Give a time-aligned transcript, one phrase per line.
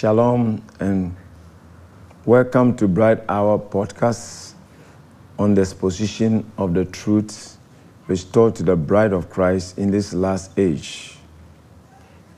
[0.00, 1.14] Shalom and
[2.24, 4.54] welcome to Bright Hour podcast
[5.38, 7.58] on the exposition of the truth
[8.06, 11.18] restored to the bride of Christ in this last age.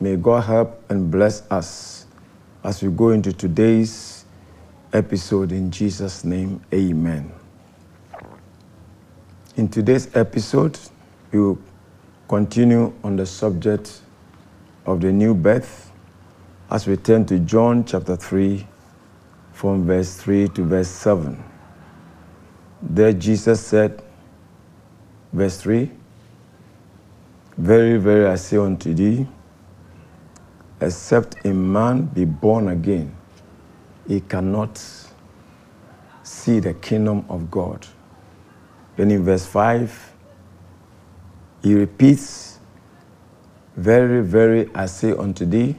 [0.00, 2.04] May God help and bless us
[2.62, 4.26] as we go into today's
[4.92, 6.60] episode in Jesus' name.
[6.74, 7.32] Amen.
[9.56, 10.78] In today's episode,
[11.32, 11.58] we will
[12.28, 14.02] continue on the subject
[14.84, 15.85] of the new birth
[16.70, 18.66] as we turn to John chapter 3,
[19.52, 21.42] from verse 3 to verse 7.
[22.82, 24.02] There Jesus said,
[25.32, 25.90] verse 3,
[27.56, 29.26] Very, very, I say unto thee,
[30.80, 33.16] except a man be born again,
[34.06, 34.82] he cannot
[36.22, 37.86] see the kingdom of God.
[38.96, 40.12] Then in verse 5,
[41.62, 42.58] he repeats,
[43.76, 45.76] Very, very, I say unto thee,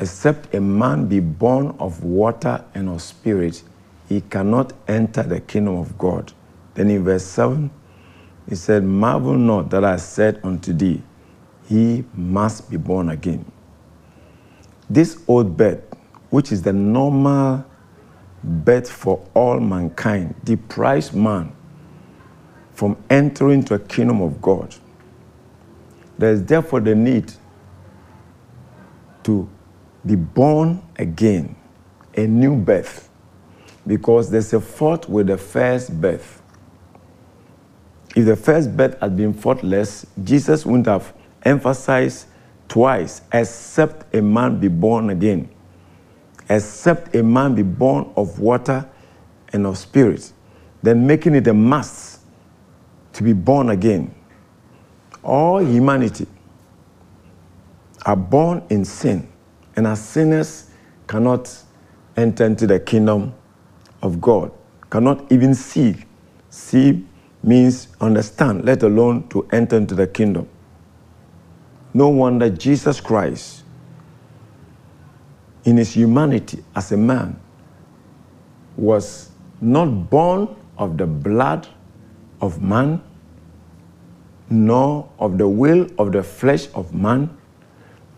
[0.00, 3.62] Except a man be born of water and of spirit,
[4.08, 6.32] he cannot enter the kingdom of God.
[6.72, 7.70] Then in verse 7,
[8.48, 11.02] he said, Marvel not that I said unto thee,
[11.68, 13.44] he must be born again.
[14.88, 15.84] This old birth,
[16.30, 17.66] which is the normal
[18.42, 21.52] birth for all mankind, deprives man
[22.72, 24.74] from entering to a kingdom of God.
[26.16, 27.30] There is therefore the need
[29.24, 29.46] to
[30.04, 31.54] be born again,
[32.16, 33.08] a new birth,
[33.86, 36.42] because there's a fault with the first birth.
[38.16, 41.12] If the first birth had been faultless, Jesus wouldn't have
[41.42, 42.26] emphasized
[42.68, 45.48] twice, except a man be born again,
[46.48, 48.88] except a man be born of water
[49.52, 50.32] and of spirit,
[50.82, 52.20] then making it a must
[53.12, 54.14] to be born again.
[55.22, 56.26] All humanity
[58.06, 59.30] are born in sin
[59.76, 60.70] and as sinners
[61.06, 61.50] cannot
[62.16, 63.32] enter into the kingdom
[64.02, 64.52] of God,
[64.90, 65.96] cannot even see.
[66.50, 67.04] See
[67.42, 70.48] means understand, let alone to enter into the kingdom.
[71.94, 73.64] No wonder Jesus Christ,
[75.64, 77.38] in his humanity as a man,
[78.76, 79.30] was
[79.60, 81.68] not born of the blood
[82.40, 83.02] of man,
[84.48, 87.36] nor of the will of the flesh of man,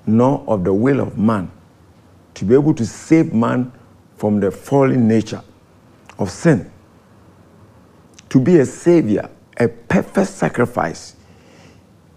[0.06, 1.50] nor of the will of man,
[2.34, 3.72] to be able to save man
[4.16, 5.42] from the fallen nature
[6.18, 6.70] of sin.
[8.28, 11.16] To be a savior, a perfect sacrifice,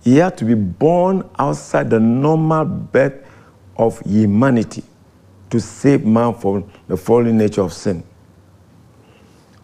[0.03, 3.25] he had to be born outside the normal birth
[3.77, 4.83] of humanity
[5.49, 8.03] to save man from the fallen nature of sin.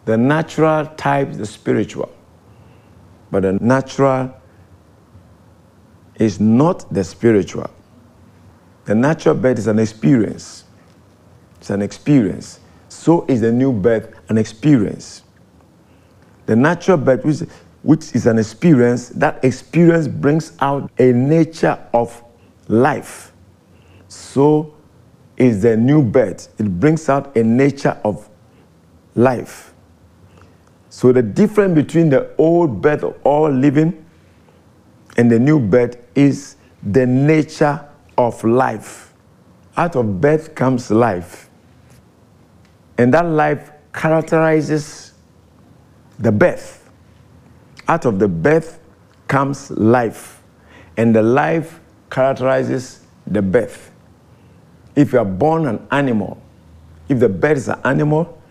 [0.05, 2.11] The natural types the spiritual,
[3.29, 4.33] but the natural
[6.15, 7.69] is not the spiritual.
[8.85, 10.63] The natural birth is an experience.
[11.59, 12.59] It's an experience.
[12.89, 15.23] So is the new birth an experience.
[16.47, 17.39] The natural birth, which,
[17.83, 22.23] which is an experience, that experience brings out a nature of
[22.67, 23.31] life.
[24.07, 24.73] So
[25.37, 26.53] is the new birth.
[26.59, 28.27] It brings out a nature of
[29.15, 29.73] life.
[30.89, 34.05] So the difference between the old birth of all living
[35.17, 37.87] and the new birth is the nature
[38.27, 39.13] of life.
[39.77, 41.49] Out of birth comes life.
[42.97, 45.13] And that life characterizes
[46.19, 46.89] the birth.
[47.87, 48.79] Out of the birth
[49.27, 50.41] comes life.
[50.97, 51.79] And the life
[52.09, 53.91] characterizes the birth.
[54.95, 56.41] If you are born an animal,
[57.07, 58.41] if the bird is an animal,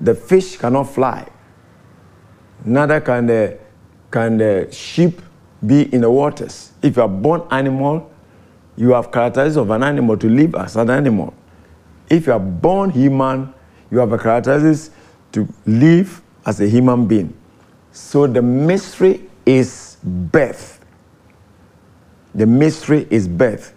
[0.00, 1.28] the fish cannot fly.
[2.64, 3.58] Neither can the,
[4.10, 5.20] can the sheep
[5.64, 6.72] be in the waters.
[6.82, 8.09] If you are born animal,
[8.80, 11.34] you have characteristics of an animal to live as an animal.
[12.08, 13.52] If you are born human,
[13.90, 14.88] you have a characteristics
[15.32, 17.36] to live as a human being.
[17.92, 20.82] So the mystery is birth.
[22.34, 23.74] The mystery is birth.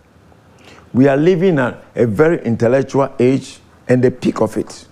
[0.93, 3.59] We are living at a very intellectual age
[3.89, 4.87] and the peak of it.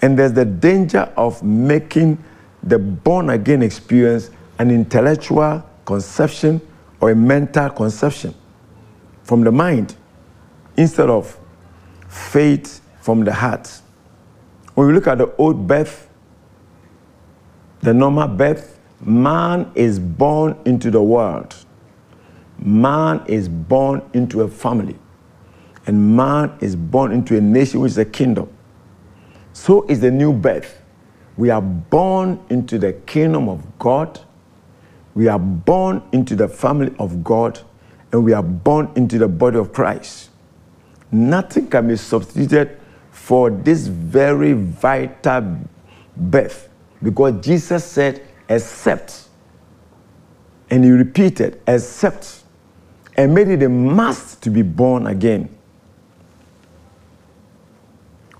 [0.00, 2.24] And there's the danger of making
[2.62, 6.62] the born again experience an intellectual conception
[7.02, 8.34] or a mental conception
[9.24, 9.96] from the mind
[10.76, 11.38] instead of
[12.08, 13.80] faith from the heart.
[14.74, 16.08] When we look at the old birth,
[17.80, 21.54] the normal birth, man is born into the world.
[22.58, 24.96] Man is born into a family.
[25.86, 28.50] And man is born into a nation which is a kingdom.
[29.52, 30.80] So is the new birth.
[31.36, 34.20] We are born into the kingdom of God.
[35.14, 37.60] We are born into the family of God
[38.14, 40.30] and we are born into the body of Christ.
[41.10, 42.78] nothing can be substituted
[43.10, 45.58] for this very vital
[46.16, 46.68] birth
[47.02, 49.28] because Jesus said, accept.
[50.70, 52.44] and he repeated, accept,
[53.16, 55.48] and made it a must to be born again.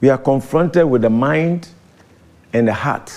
[0.00, 1.68] We are confronted with the mind
[2.52, 3.12] and the heart.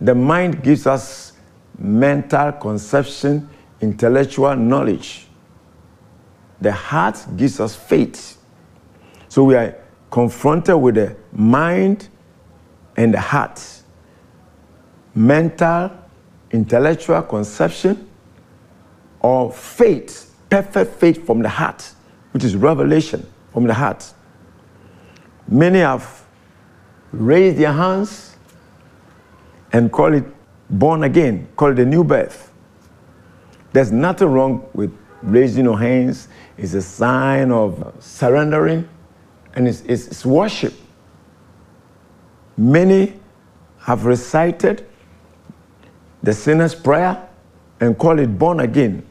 [0.00, 1.34] The mind gives us
[1.78, 3.48] mental conception,
[3.80, 5.26] intellectual knowledge.
[6.60, 8.38] The heart gives us faith.
[9.28, 9.76] So we are
[10.10, 12.08] confronted with the mind
[12.96, 13.62] and the heart.
[15.14, 15.90] Mental,
[16.50, 18.08] intellectual conception,
[19.20, 21.92] or faith, perfect faith from the heart,
[22.32, 24.12] which is revelation from the heart.
[25.46, 26.24] Many have
[27.12, 28.36] raised their hands
[29.72, 30.24] and call it
[30.70, 32.47] born again, call it a new birth.
[33.78, 34.92] There's nothing wrong with
[35.22, 36.26] raising your hands.
[36.56, 38.88] It's a sign of surrendering
[39.54, 40.74] and it's, it's, it's worship.
[42.56, 43.14] Many
[43.82, 44.84] have recited
[46.24, 47.28] the sinner's prayer
[47.78, 49.06] and call it born again.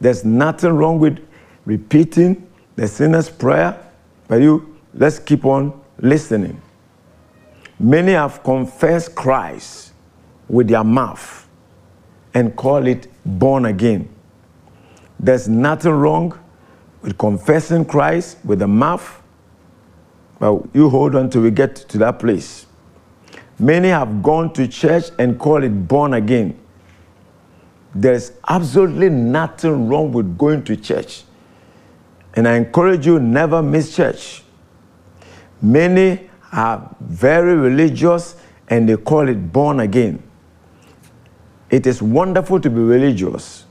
[0.00, 1.24] There's nothing wrong with
[1.64, 2.44] repeating
[2.74, 3.78] the sinner's prayer,
[4.26, 6.60] but you let's keep on listening.
[7.78, 9.92] Many have confessed Christ
[10.48, 11.45] with their mouth
[12.36, 14.06] and call it born again.
[15.18, 16.38] There's nothing wrong
[17.00, 19.22] with confessing Christ with the mouth,
[20.38, 22.66] but you hold on till we get to that place.
[23.58, 26.60] Many have gone to church and call it born again.
[27.94, 31.24] There's absolutely nothing wrong with going to church.
[32.34, 34.42] And I encourage you never miss church.
[35.62, 38.36] Many are very religious
[38.68, 40.22] and they call it born again.
[41.70, 43.64] It is wonderful to be religious.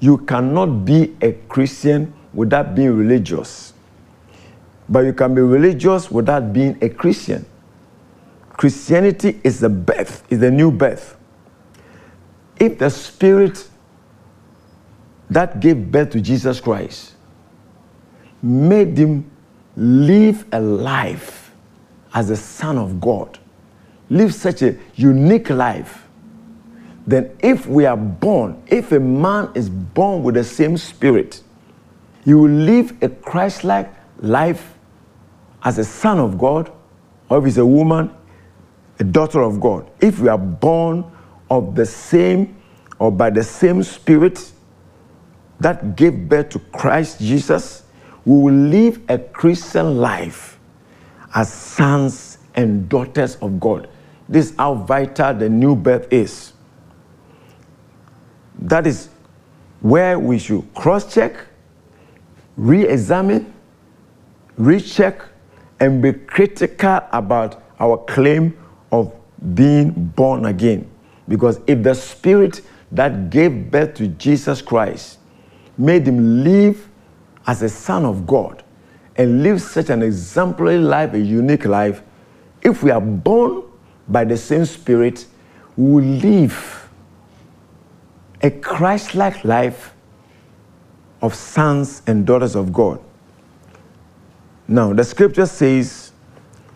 [0.00, 3.72] You cannot be a Christian without being religious.
[4.88, 7.46] But you can be religious without being a Christian.
[8.50, 11.16] Christianity is the birth, is the new birth.
[12.58, 13.68] If the spirit
[15.28, 17.14] that gave birth to Jesus Christ
[18.42, 19.30] made him
[19.76, 21.52] live a life
[22.14, 23.38] as a son of God,
[24.08, 26.05] live such a unique life,
[27.06, 31.42] then if we are born, if a man is born with the same spirit,
[32.24, 34.74] he will live a Christ like life
[35.62, 36.72] as a son of God,
[37.28, 38.10] or if he's a woman,
[38.98, 39.88] a daughter of God.
[40.00, 41.04] If we are born
[41.50, 42.56] of the same
[42.98, 44.52] or by the same spirit
[45.60, 47.84] that gave birth to Christ Jesus,
[48.24, 50.58] we will live a Christian life
[51.34, 53.88] as sons and daughters of God.
[54.28, 56.52] This is how vital the new birth is.
[58.58, 59.08] That is
[59.80, 61.36] where we should cross check,
[62.56, 63.52] re examine,
[64.56, 65.22] recheck,
[65.80, 68.56] and be critical about our claim
[68.90, 69.12] of
[69.54, 70.90] being born again.
[71.28, 72.62] Because if the spirit
[72.92, 75.18] that gave birth to Jesus Christ
[75.76, 76.88] made him live
[77.46, 78.62] as a son of God
[79.16, 82.02] and live such an exemplary life, a unique life,
[82.62, 83.62] if we are born
[84.08, 85.26] by the same Spirit,
[85.76, 86.85] we will live
[88.42, 89.94] a Christ like life
[91.22, 93.00] of sons and daughters of God.
[94.68, 96.12] Now, the scripture says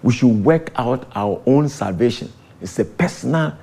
[0.02, 2.33] we should work out our own salvation.
[2.61, 3.57] It's a personal,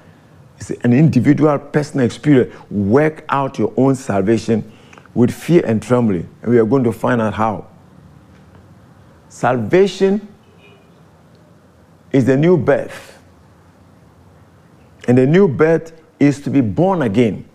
[0.58, 2.54] it's an individual personal experience.
[2.70, 4.72] Work out your own salvation
[5.14, 6.30] with fear and trembling.
[6.42, 7.68] And we are going to find out how.
[9.30, 10.28] Salvation
[12.12, 13.20] is the new birth.
[15.08, 17.47] And the new birth is to be born again.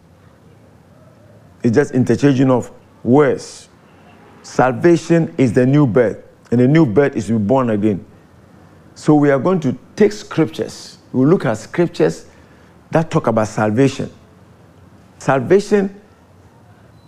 [1.62, 2.70] It's just interchanging of
[3.04, 3.68] words.
[4.42, 6.18] Salvation is the new birth,
[6.50, 8.04] and the new birth is to be born again.
[8.94, 10.98] So we are going to take scriptures.
[11.12, 12.26] We'll look at scriptures
[12.90, 14.10] that talk about salvation.
[15.18, 16.00] Salvation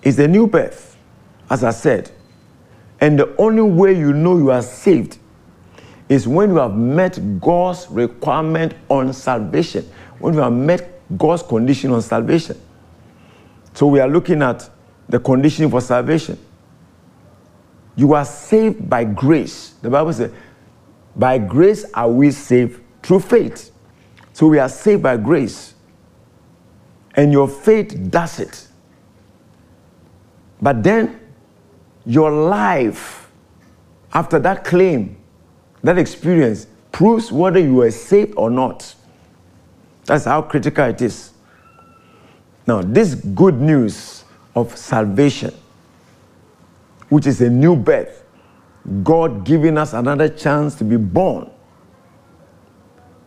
[0.02, 0.96] is the new birth,
[1.50, 2.10] as I said.
[3.00, 5.18] And the only way you know you are saved
[6.08, 11.90] is when you have met God's requirement on salvation, when you have met God's condition
[11.90, 12.60] on salvation.
[13.74, 14.68] So we are looking at
[15.08, 16.38] the condition for salvation.
[17.96, 19.74] You are saved by grace.
[19.82, 20.32] The Bible says,
[21.14, 23.70] by grace are we saved through faith.
[24.32, 25.74] So we are saved by grace.
[27.14, 28.66] And your faith does it.
[30.60, 31.20] But then
[32.06, 33.24] your life
[34.14, 35.16] after that claim,
[35.82, 38.94] that experience, proves whether you are saved or not.
[40.04, 41.32] That's how critical it is.
[42.66, 45.54] Now, this good news of salvation,
[47.08, 48.24] which is a new birth,
[49.02, 51.50] God giving us another chance to be born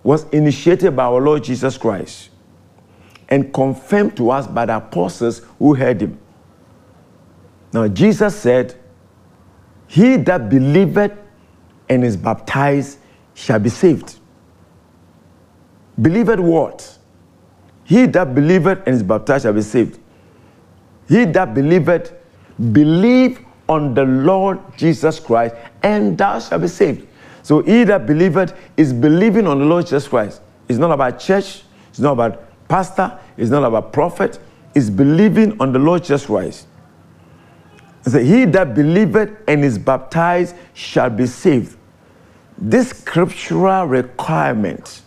[0.03, 2.29] was initiated by our Lord Jesus Christ
[3.29, 6.17] and confirmed to us by the apostles who heard him.
[7.73, 8.75] Now, Jesus said,
[9.87, 11.11] He that believeth
[11.89, 12.99] and is baptized
[13.33, 14.17] shall be saved.
[16.01, 16.96] Believeth what?
[17.87, 19.97] He that believeth and is baptized shall be saved.
[21.07, 22.13] He that believeth,
[22.73, 23.39] believe
[23.69, 27.07] on the Lord Jesus Christ, and thou shalt be saved.
[27.43, 30.41] So he that believeth is believing on the Lord Jesus Christ.
[30.67, 34.37] It's not about church, it's not about pastor, it's not about prophet,
[34.75, 36.67] it's believing on the Lord Jesus Christ.
[38.01, 41.77] So he that believeth and is baptized shall be saved.
[42.57, 45.03] This scriptural requirement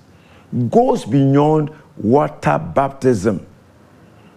[0.70, 1.70] goes beyond
[2.02, 3.47] water baptism.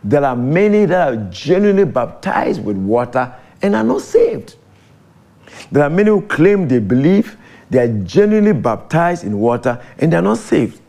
[0.04, 4.56] There are many that are genuinely baptized with water and are not saved.
[5.72, 7.38] There are many who claim they believe,
[7.70, 10.82] they are genuinely baptized in water, and they are not saved.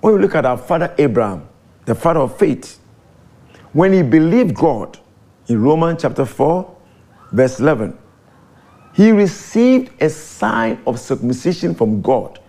[0.00, 1.48] When we look at our father Abraham,
[1.84, 2.80] the father of faith,
[3.72, 4.98] when he believed God
[5.46, 6.76] in Romans chapter 4,
[7.32, 7.96] verse 11,
[8.94, 12.40] he received a sign of circumcision from God,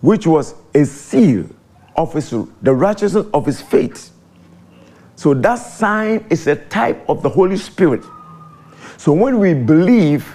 [0.00, 1.46] which was a seal
[1.96, 2.30] of his,
[2.62, 4.12] the righteousness of his faith.
[5.16, 8.04] So that sign is a type of the Holy Spirit.
[8.98, 10.34] So when we believe,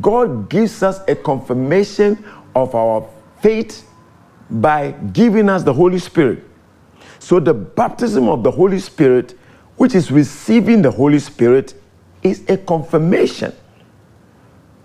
[0.00, 3.08] God gives us a confirmation of our
[3.40, 3.88] faith
[4.50, 6.44] by giving us the Holy Spirit.
[7.18, 9.38] So the baptism of the Holy Spirit,
[9.76, 11.74] which is receiving the Holy Spirit,
[12.22, 13.52] is a confirmation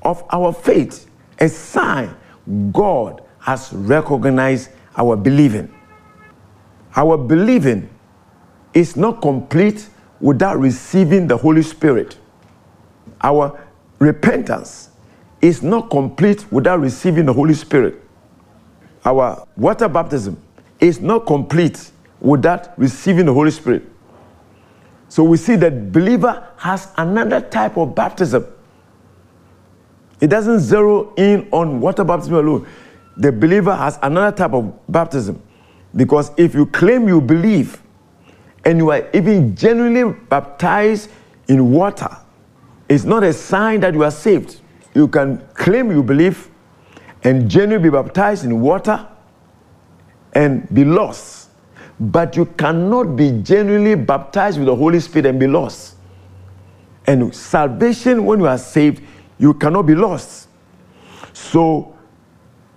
[0.01, 1.07] of our faith,
[1.39, 2.15] a sign
[2.71, 5.73] God has recognized our believing.
[6.95, 7.89] Our believing
[8.73, 9.88] is not complete
[10.19, 12.17] without receiving the Holy Spirit.
[13.21, 13.59] Our
[14.00, 14.89] repentance
[15.41, 18.01] is not complete without receiving the Holy Spirit.
[19.05, 20.41] Our water baptism
[20.79, 23.83] is not complete without receiving the Holy Spirit.
[25.09, 28.47] So we see that believer has another type of baptism.
[30.21, 32.67] It doesn't zero in on water baptism alone.
[33.17, 35.41] The believer has another type of baptism.
[35.95, 37.81] Because if you claim you believe
[38.65, 41.09] and you are even genuinely baptized
[41.47, 42.09] in water,
[42.89, 44.62] it's not a sign that you are saved.
[44.93, 46.50] You can claim you believe
[47.23, 49.07] and genuinely be baptized in water
[50.33, 51.50] and be lost.
[52.00, 55.95] But you cannot be genuinely baptized with the Holy Spirit and be lost.
[57.05, 59.03] And salvation, when you are saved,
[59.38, 60.47] you cannot be lost.
[61.33, 61.95] So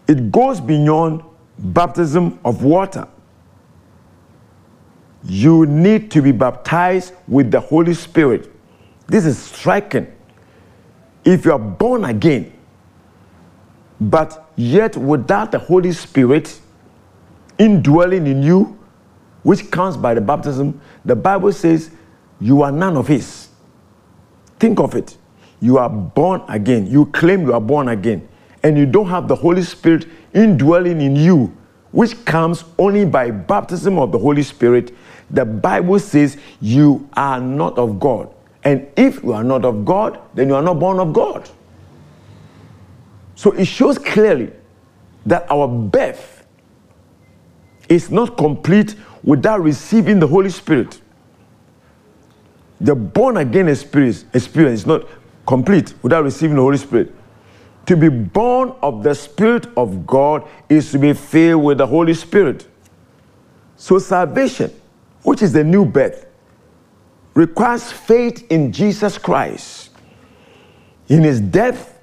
[0.06, 1.22] it goes beyond
[1.58, 3.08] baptism of water
[5.28, 8.50] you need to be baptized with the Holy Spirit.
[9.08, 10.06] This is striking.
[11.24, 12.52] If you are born again,
[14.00, 16.60] but yet without the Holy Spirit
[17.58, 18.78] indwelling in you,
[19.42, 21.90] which comes by the baptism, the Bible says
[22.40, 23.48] you are none of His.
[24.58, 25.16] Think of it.
[25.60, 26.86] You are born again.
[26.86, 28.28] You claim you are born again,
[28.62, 30.06] and you don't have the Holy Spirit
[30.36, 31.56] indwelling in you,
[31.90, 34.92] which comes only by baptism of the Holy Spirit
[35.30, 38.32] the Bible says you are not of God.
[38.64, 41.48] And if you are not of God, then you are not born of God.
[43.34, 44.50] So it shows clearly
[45.24, 46.46] that our birth
[47.88, 51.00] is not complete without receiving the Holy Spirit.
[52.80, 55.06] The born again experience, experience is not
[55.46, 57.14] complete without receiving the Holy Spirit.
[57.86, 62.14] To be born of the Spirit of God is to be filled with the Holy
[62.14, 62.66] Spirit.
[63.76, 64.72] So salvation
[65.26, 66.24] which is the new birth,
[67.34, 69.90] requires faith in Jesus Christ,
[71.08, 72.00] in his death,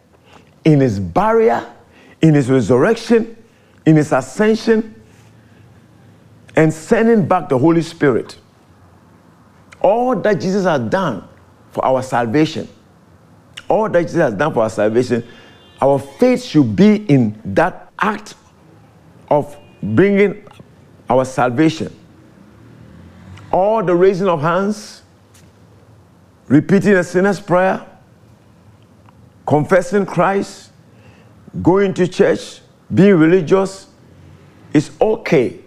[0.65, 1.65] in his burial,
[2.21, 3.41] in his resurrection,
[3.85, 5.01] in his ascension,
[6.57, 8.37] and sending back the Holy Spirit.
[9.79, 11.25] All that Jesus has done
[11.71, 12.67] for our salvation,
[13.69, 15.25] all that Jesus has done for our salvation,
[15.83, 18.35] our faith should be in that act
[19.29, 20.47] of bringing
[21.09, 21.93] our salvation
[23.53, 25.03] all the raising of hands,
[26.47, 27.85] repeating a sinner's prayer,
[29.45, 30.71] confessing Christ,
[31.61, 32.61] going to church,
[32.93, 33.87] being religious
[34.73, 35.59] is okay.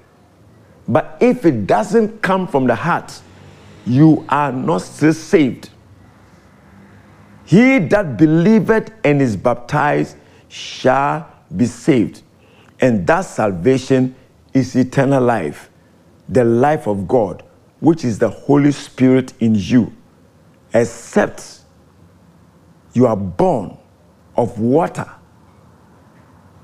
[0.88, 3.20] But if it doesn't come from the heart,
[3.86, 5.70] you are not still saved.
[7.46, 10.16] He that believeth and is baptized
[10.48, 12.22] shall be saved.
[12.80, 14.14] And that salvation
[14.52, 15.70] is eternal life,
[16.28, 17.42] the life of God
[17.80, 19.92] which is the Holy Spirit in you,
[20.72, 21.60] except
[22.92, 23.76] you are born
[24.36, 25.08] of water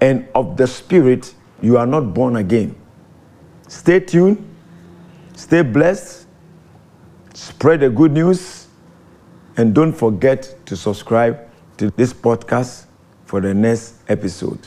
[0.01, 2.75] and of the Spirit, you are not born again.
[3.69, 4.45] Stay tuned,
[5.35, 6.27] stay blessed,
[7.35, 8.62] spread the good news,
[9.57, 11.39] and don't forget to subscribe
[11.77, 12.87] to this podcast
[13.25, 14.59] for the next episode.